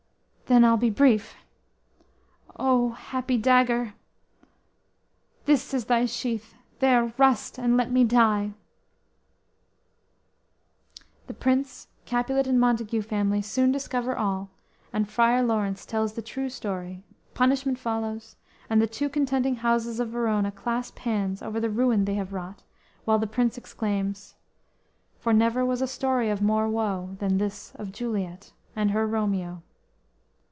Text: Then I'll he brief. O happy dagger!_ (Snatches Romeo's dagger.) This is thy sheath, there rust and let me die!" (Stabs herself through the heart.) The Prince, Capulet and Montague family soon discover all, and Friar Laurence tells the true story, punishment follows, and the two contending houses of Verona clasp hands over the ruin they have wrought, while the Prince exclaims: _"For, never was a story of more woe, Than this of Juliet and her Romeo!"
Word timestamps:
Then 0.47 0.65
I'll 0.65 0.75
he 0.75 0.89
brief. 0.89 1.37
O 2.59 2.89
happy 2.89 3.37
dagger!_ 3.37 3.93
(Snatches 3.95 4.19
Romeo's 4.19 4.43
dagger.) 4.43 5.43
This 5.45 5.73
is 5.73 5.85
thy 5.85 6.05
sheath, 6.05 6.55
there 6.79 7.13
rust 7.17 7.57
and 7.57 7.77
let 7.77 7.89
me 7.89 8.03
die!" 8.03 8.51
(Stabs 10.97 10.97
herself 10.97 10.97
through 10.97 10.99
the 10.99 11.03
heart.) 11.05 11.27
The 11.27 11.33
Prince, 11.35 11.87
Capulet 12.03 12.47
and 12.47 12.59
Montague 12.59 13.01
family 13.03 13.41
soon 13.41 13.71
discover 13.71 14.17
all, 14.17 14.49
and 14.91 15.07
Friar 15.07 15.41
Laurence 15.41 15.85
tells 15.85 16.15
the 16.15 16.21
true 16.21 16.49
story, 16.49 17.01
punishment 17.33 17.79
follows, 17.79 18.35
and 18.69 18.81
the 18.81 18.87
two 18.87 19.07
contending 19.07 19.55
houses 19.55 20.01
of 20.01 20.09
Verona 20.09 20.51
clasp 20.51 20.99
hands 20.99 21.41
over 21.41 21.61
the 21.61 21.69
ruin 21.69 22.03
they 22.03 22.15
have 22.15 22.33
wrought, 22.33 22.61
while 23.05 23.19
the 23.19 23.25
Prince 23.25 23.57
exclaims: 23.57 24.35
_"For, 25.21 25.31
never 25.33 25.63
was 25.65 25.81
a 25.81 25.87
story 25.87 26.29
of 26.29 26.41
more 26.41 26.67
woe, 26.67 27.15
Than 27.19 27.37
this 27.37 27.71
of 27.75 27.93
Juliet 27.93 28.51
and 28.75 28.91
her 28.91 29.07
Romeo!" 29.07 29.63